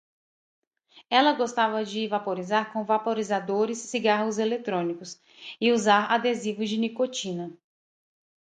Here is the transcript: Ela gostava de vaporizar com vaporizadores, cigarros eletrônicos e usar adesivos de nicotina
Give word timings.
Ela 1.11 1.33
gostava 1.33 1.85
de 1.85 2.07
vaporizar 2.07 2.73
com 2.73 2.83
vaporizadores, 2.83 3.77
cigarros 3.77 4.39
eletrônicos 4.39 5.21
e 5.61 5.71
usar 5.71 6.11
adesivos 6.11 6.69
de 6.71 6.77
nicotina 6.77 7.55